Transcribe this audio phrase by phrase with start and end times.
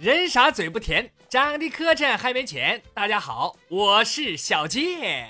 [0.00, 2.82] 人傻嘴不甜，长得磕碜还没钱。
[2.94, 5.28] 大家好，我是小健。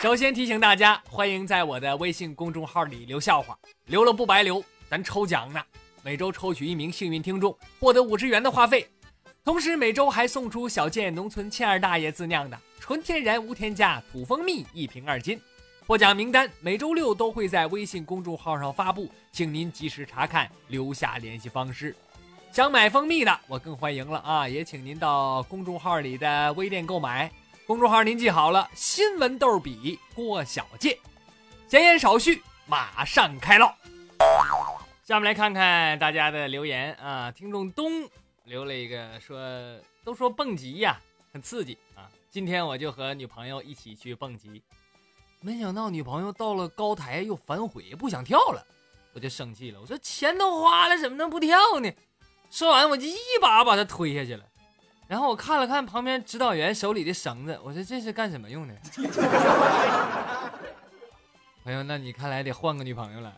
[0.00, 3.54] 首先提醒大家，欢迎在我的微信公众号里留笑话，
[3.84, 5.62] 留了不白留，咱抽奖呢。
[6.02, 8.88] 每周抽取一名幸运听众，获得五十元的话费，
[9.44, 15.38] 同时每周还送出小健农村欠二大爷自酿的纯天然无添加土蜂蜜一瓶二斤。
[15.86, 21.94] 获奖名单每周六都会在微信公众号上发布，请您及时查看，留下联系方式。
[22.52, 24.48] 想买蜂蜜的，我更欢迎了啊！
[24.48, 27.30] 也请您到公众号里的微店购买。
[27.66, 30.96] 公众号您记好了，新闻逗比郭小贱。
[31.66, 33.74] 闲言少叙，马上开唠。
[35.02, 38.08] 下面来看看大家的留言啊，听众东
[38.44, 39.36] 留了一个说，
[40.04, 41.00] 都说蹦极呀
[41.32, 44.62] 很刺激啊，今天我就和女朋友一起去蹦极，
[45.42, 48.64] 没想到女朋友到了高台又反悔不想跳了，
[49.12, 51.92] 我就生气了，我说钱都花了，怎么能不跳呢？
[52.48, 54.44] 说完我就一把把她推下去了。
[55.08, 58.74] 然后我看了看旁边指导员手里的绳子，我说这是干什么用的？
[61.64, 63.34] 朋友，那你看来得换个女朋友了。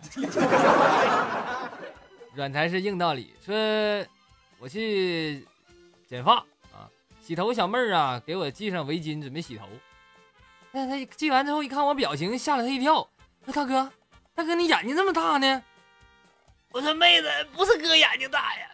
[2.35, 3.55] 软才是硬道理，说
[4.59, 5.47] 我去
[6.09, 6.37] 剪发
[6.73, 6.89] 啊，
[7.21, 9.67] 洗头小妹儿啊，给我系上围巾准备洗头。
[10.77, 13.09] 那他进完之后一看我表情，吓了他一跳。
[13.45, 13.89] 说大哥，
[14.35, 15.63] 大哥你眼睛这么大呢？
[16.73, 18.67] 我说妹子不是哥眼睛大呀。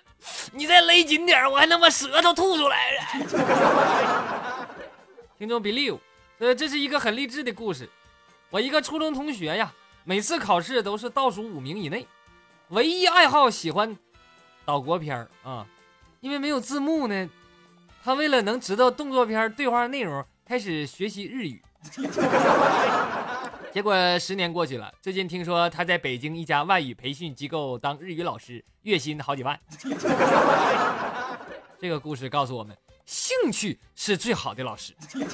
[0.50, 3.02] 你再勒紧点，我还能把舌头吐出来了。
[5.36, 5.98] 听众 believe，
[6.38, 7.86] 呃，这是一个很励志的故事。
[8.48, 9.70] 我一个初中同学呀，
[10.04, 12.06] 每次考试都是倒数五名以内，
[12.68, 13.94] 唯一爱好喜欢
[14.64, 15.66] 岛国片啊，
[16.20, 17.28] 因为没有字幕呢，
[18.02, 21.62] 他为了能知道动作片对话内容，开始学习日语。
[23.72, 29.58] 结果十年过去了，最近听说他在北京一家外语培训机构当日语老师，月薪好几万。
[31.80, 32.76] 这个故事告诉我们，
[33.06, 34.92] 兴趣是最好的老师。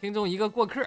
[0.00, 0.86] 听众一个过客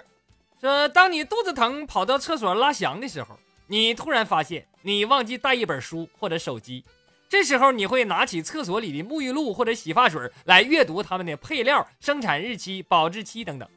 [0.60, 3.36] 说：“当你肚子疼跑到厕所拉翔的时候，
[3.66, 6.84] 你突然发现你忘记带一本书或者手机，
[7.28, 13.68] 这时候你会拿起厕所里的沐浴露或者洗发水来阅读它们的配料、生产日期、保质期等等。”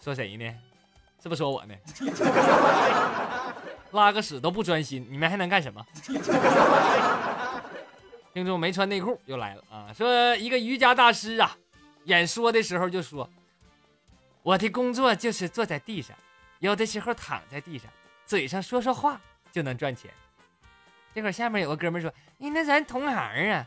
[0.00, 0.54] 说谁呢？
[1.22, 1.74] 是不是说我呢？
[3.92, 5.84] 拉个屎都不专心，你们还能干什么？
[8.34, 9.90] 听众没穿内裤又来了啊！
[9.96, 11.56] 说一个瑜伽大师啊，
[12.04, 13.28] 演说的时候就说
[14.44, 16.14] ：“我的工作就是坐在地上，
[16.60, 17.90] 有的时候躺在地上，
[18.26, 19.20] 嘴上说说话
[19.50, 20.10] 就能赚钱。”
[21.18, 22.08] 这会儿下面有个哥们说
[22.38, 23.66] ：“哎，那咱同行啊。”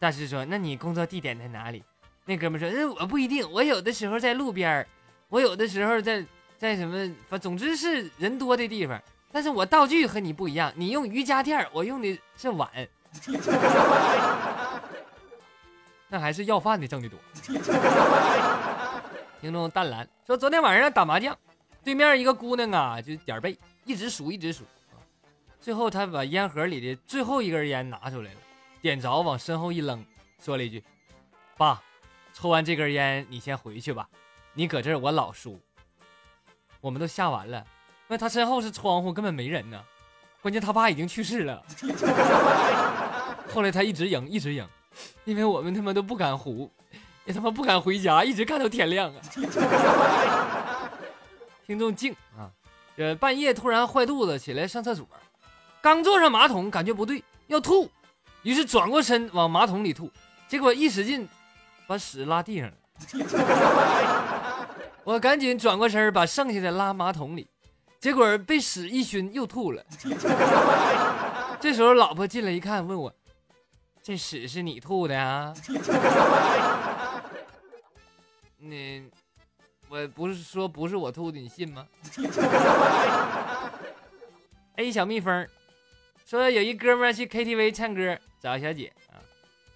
[0.00, 1.84] 大师说：“那你工作地点在哪里？”
[2.24, 4.86] 那哥们说：“那我不一定，我有的时候在路边
[5.28, 6.24] 我有的时候在
[6.56, 8.98] 在什么，反总之是人多的地方，
[9.30, 12.70] 但是我道具和你不一样，你用瑜伽垫，我用的是碗，
[16.08, 17.18] 那还是要饭的挣的多。
[19.42, 21.36] 听众淡蓝说，昨天晚上打麻将，
[21.84, 24.64] 对面一个姑娘啊，就点背，一直数一直数，
[25.66, 28.36] 最后他把烟盒里的最后一根烟拿出来了，
[28.80, 30.06] 点着往身后一扔，
[30.40, 30.80] 说了一句
[31.58, 31.82] ：“爸，
[32.32, 34.08] 抽完这根烟你先回去吧。”
[34.54, 35.60] 你搁这儿，我老输。
[36.80, 37.66] 我们都吓完了，
[38.06, 39.84] 那他身后是窗户，根本没人呢。
[40.40, 41.60] 关键他爸已经去世了。
[43.52, 44.64] 后来他一直赢，一直赢，
[45.24, 46.70] 因为我们他妈都不敢胡，
[47.24, 49.20] 也他妈不敢回家，一直干到天亮啊。
[51.66, 52.52] 听众静啊，
[52.96, 55.04] 这半夜突然坏肚子，起来上厕所，
[55.86, 57.88] 刚坐上马桶，感觉不对，要吐，
[58.42, 60.10] 于是转过身往马桶里吐，
[60.48, 61.28] 结果一使劲，
[61.86, 62.74] 把屎拉地上了。
[65.04, 67.46] 我赶紧转过身把剩下的拉马桶里，
[68.00, 69.80] 结果被屎一熏，又吐了。
[71.60, 73.14] 这时候老婆进来一看，问我
[74.02, 75.54] ：“这屎是你吐的啊？”
[78.58, 79.08] 你，
[79.88, 81.86] 我不是说不是我吐的，你信吗？
[84.74, 85.46] A 小蜜蜂
[86.26, 89.14] 说有一哥们去 KTV 唱歌找小姐啊，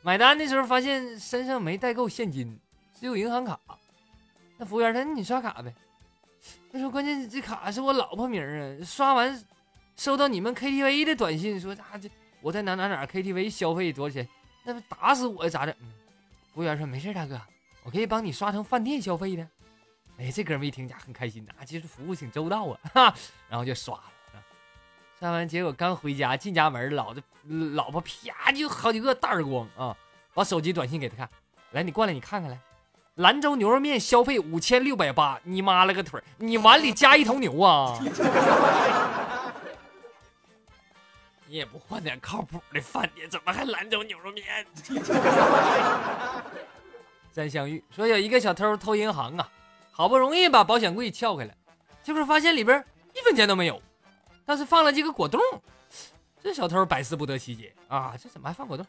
[0.02, 2.58] 买单的时候发现身上没带够现金。
[2.98, 3.58] 只有银行卡，
[4.58, 5.72] 那服务员说：“那你刷卡呗。”
[6.72, 9.42] 他说：“关键这卡是我老婆名啊，刷完
[9.96, 12.10] 收到你们 KTV 的短信，说咋这
[12.42, 14.28] 我在哪哪哪 KTV 消费多少钱？
[14.64, 15.74] 那不打死我咋整？”
[16.52, 17.40] 服务员说：“没事，大哥，
[17.84, 19.48] 我可以帮你刷成饭店消费的。”
[20.18, 23.14] 哎，这哥们一听，家很开心呐，其实服务挺周到啊，哈，
[23.48, 24.04] 然后就刷了。
[25.20, 27.22] 刷完，结果刚回家进家门，老子
[27.74, 29.94] 老婆啪就好几个大耳光啊，
[30.32, 31.28] 把手机短信给他看，
[31.72, 32.58] 来，你过来，你看看来。
[33.16, 38.00] 兰州牛肉面消费五千六百八，你妈了个腿你碗里加一头牛啊！
[41.46, 44.66] 你也不换点靠谱的饭店，怎么还兰州牛肉面？
[47.30, 49.46] 三相遇说有一个小偷偷银行啊，
[49.92, 51.52] 好不容易把保险柜撬开了，
[52.02, 52.82] 结果发现里边
[53.12, 53.82] 一分钱都没有，
[54.44, 55.40] 但是放了几个果冻。
[56.42, 58.86] 这小偷百思不得其解啊，这怎么还放果冻？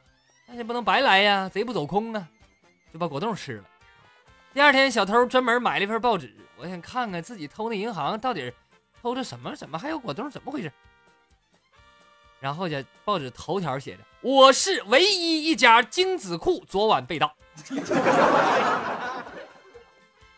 [0.47, 2.27] 那也不能白来呀，贼不走空啊，
[2.93, 3.63] 就把果冻吃了。
[4.53, 8.51] 第二天，小偷专门买了一份报纸，我想看看自己偷那银行到底
[9.01, 10.71] 偷的什么，怎么还有果冻，怎么回事？
[12.39, 17.33] 然后这报纸头条写着：“我市唯一一家精子库昨晚被盗。”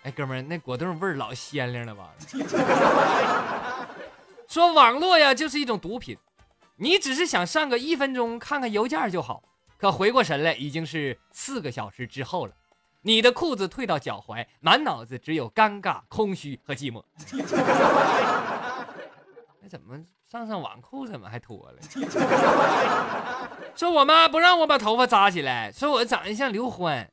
[0.04, 2.10] 哎，哥们儿，那果冻味儿老鲜灵了吧？
[4.54, 6.16] 说网络呀就是一种毒品，
[6.76, 9.42] 你只是想上个一分钟看看邮件就好，
[9.78, 12.54] 可回过神来已经是四个小时之后了。
[13.02, 17.04] 你的裤子退到脚踝，满脑子只有尴尬、空虚和寂寞。
[19.60, 20.00] 那 怎么？
[20.32, 21.80] 上上网裤怎么还脱了？
[23.76, 27.10] 说我妈不让我把头发扎起来，说我长得像刘欢。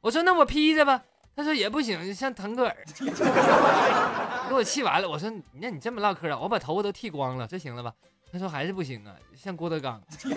[0.00, 1.02] 我说那我披着吧，
[1.34, 2.76] 他说也不行，像腾格尔。
[4.48, 6.38] 给我气完了，我说那你这么唠嗑啊？
[6.38, 7.92] 我把头发都剃光了，这行了吧？
[8.30, 10.00] 他说还是不行啊，像郭德纲。
[10.24, 10.34] 你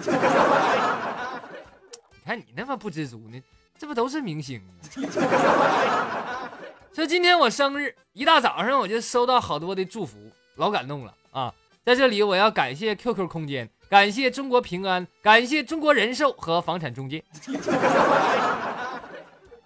[2.26, 3.42] 看你那么不知足呢，
[3.78, 4.74] 这不都是明星吗？
[6.94, 10.18] 说今天我生日，一大早上我就收到好多的祝福，
[10.56, 11.54] 老感动了啊。
[11.84, 17.24] 在这里，我要感谢 QQ 空间，感谢中国平安，感谢中国人寿和房产中介。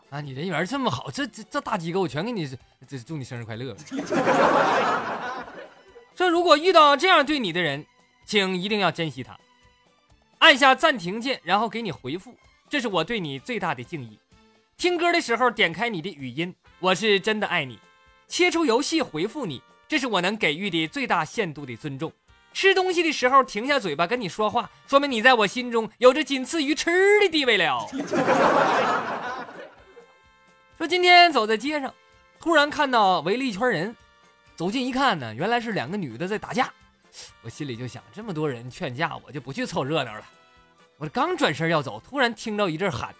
[0.09, 2.49] 啊，你人缘这么好，这这这大机构全给你
[2.87, 3.75] 这祝你生日快乐。
[6.15, 7.85] 说如果遇到这样对你的人，
[8.25, 9.39] 请一定要珍惜他，
[10.39, 12.35] 按下暂停键，然后给你回复，
[12.67, 14.19] 这是我对你最大的敬意。
[14.77, 17.77] 听歌的时候点开你的语音，我是真的爱你。
[18.27, 19.61] 切出游戏回复你。
[19.87, 22.11] 这是我能给予的最大限度的尊重。
[22.53, 27.87] 吃东西的时候停下嘴巴跟你说话，说明你在我心中有着仅次于吃的地位了。
[30.79, 31.93] 说今天走在街上，
[32.39, 33.93] 突然看到围了一圈人，
[34.55, 36.73] 走近一看呢，原来是两个女的在打架。
[37.41, 40.23] 我心里就想，这么多人劝架，我就不去凑热闹了。
[40.95, 43.13] 我刚转身要走，突然听到一阵喊：“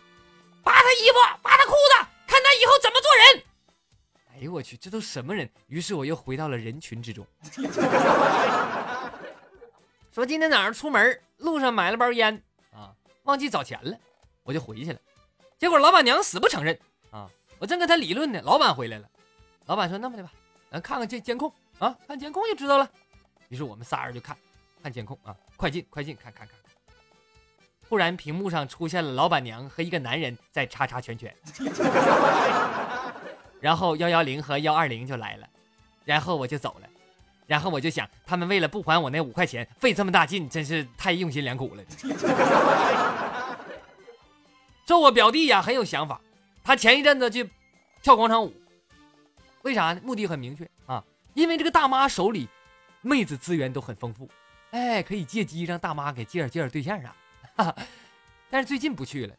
[0.64, 3.44] 扒他衣服，扒他裤子，看他以后怎么做人。”
[4.32, 5.50] 哎呦我去，这都什么人？
[5.68, 7.28] 于是我又回到了人群之中。
[10.14, 12.42] 说今天早上出门路上买了包烟
[12.72, 13.98] 啊，忘记找钱了，
[14.44, 15.00] 我就回去了。
[15.58, 16.80] 结果老板娘死不承认
[17.12, 17.30] 啊！
[17.60, 19.08] 我正跟他理论呢，老板回来了。
[19.66, 20.32] 老板说：“那么的吧，
[20.72, 22.90] 咱看看监监控啊，看监控就知道了。”
[23.50, 24.36] 于是我们仨人就看
[24.82, 26.72] 看监控啊，快进快进，看看看看。
[27.88, 31.36] 突然屏幕上出现了老板娘和一个男人在叉叉拳拳。
[33.60, 35.48] 然后幺幺零和幺二零就来了，
[36.06, 36.88] 然后我就走了，
[37.46, 41.84] 然后我就想，他们为了不还我那五块钱，费这么大劲，真是太用心良苦了。
[44.86, 46.22] 这我表弟呀很有想法，
[46.69, 47.50] 他前一阵子去
[48.00, 48.54] 跳广场舞，
[49.63, 50.00] 为啥呢？
[50.04, 52.48] 目的很明确啊，因为这个大妈手里
[53.01, 54.30] 妹子资源都很丰富，
[54.69, 57.16] 哎，可以借机让大妈给介绍介绍对象啥。
[58.51, 59.33] 但是最近不去了，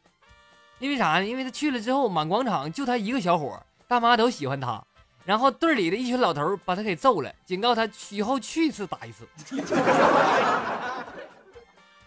[0.81, 1.25] 因为啥呢？
[1.25, 3.65] 因为他去了之后，满广场就他一个小伙。
[3.87, 4.85] 大妈都喜欢他，
[5.25, 9.29] 然后队里的一群老头把他给揍了，警告他以后去一次打一次。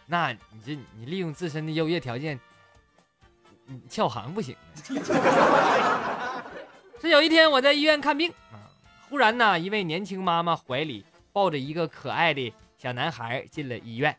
[0.05, 2.37] 那你这你利用自身的优越条件，
[3.65, 4.55] 你跳行不行。
[7.01, 8.55] 是有一天我在医院看病啊，
[9.09, 14.15] 忽然呢，一位年轻妈妈怀里抱着一个可爱的小男孩进了医院。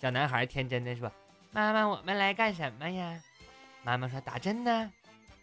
[0.00, 1.10] 小男孩天真的说
[1.50, 3.20] ：“妈妈，我们来干什么呀？”
[3.82, 4.90] 妈妈说：“打针呢。”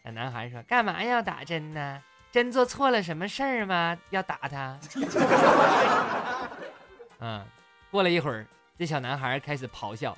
[0.03, 2.01] 小男孩说：“干嘛要打针呢？
[2.31, 3.97] 针做错了什么事儿吗？
[4.09, 4.79] 要打他？”
[7.19, 7.45] 嗯，
[7.91, 8.45] 过了一会儿，
[8.77, 10.17] 这小男孩开始咆哮：“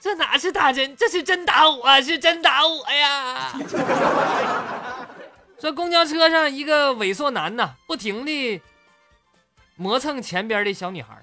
[0.00, 3.52] 这哪是打针，这是真打我，是真打我呀！”
[5.60, 8.60] 说公交车上一个猥琐男呐，不停地
[9.76, 11.22] 磨蹭前边的小女孩，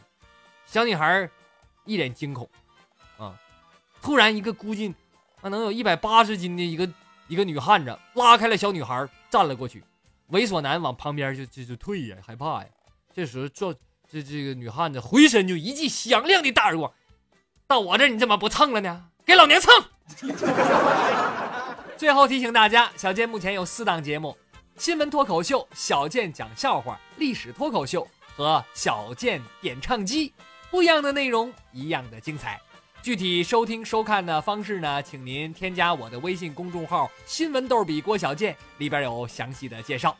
[0.65, 1.29] 小女孩
[1.86, 2.48] 一脸惊恐。
[3.17, 3.34] 啊，
[4.01, 4.93] 突然一个估计
[5.41, 6.88] 那能有一百八十斤的一个。
[7.29, 9.84] 一个女汉子拉开了小女孩，站了过去。
[10.29, 12.67] 猥琐男往旁边就就就退呀，害怕呀。
[13.13, 13.74] 这时候，这
[14.10, 16.89] 这这个女汉子回身就一记响亮的大耳光。
[17.67, 19.03] 到我这你怎么不蹭了呢？
[19.25, 19.83] 给老娘蹭！
[21.97, 24.38] 最后提醒大家，小健目前有四档节目：
[24.77, 28.07] 新闻脱口秀、小健讲笑话、历史脱口秀
[28.38, 30.31] 和小健点唱机。
[30.71, 32.57] 不一样的内容，一样的精彩。
[33.01, 40.15] 具体收听收看的方式呢，请您添加我的微信公众号“新闻逗比郭小健”，里边有详细的介绍。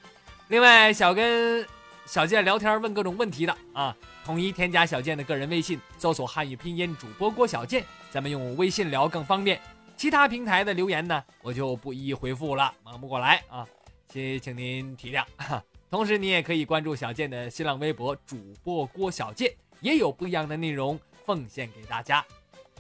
[0.50, 1.66] 另外，小跟
[2.08, 9.60] 小健聊天问各种问题的啊，统一添加小健的个人微信，搜索汉语拼音主播郭小健，咱们用微信聊更方便。
[9.98, 13.68] 其他平台的留言呢，我就不一一回复了，忙不过来啊，
[14.08, 15.26] 请请您体谅。
[15.92, 22.26] 同时，你也可以关注小健的新浪微博主播郭小健，也有不一样的内容奉献给大家。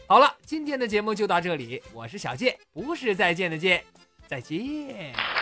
[0.07, 3.83] 好了，今天的节目就到这里，我是小健，不是再见的见，
[4.25, 5.36] 再见。